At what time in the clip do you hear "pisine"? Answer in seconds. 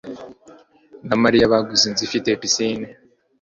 2.41-2.87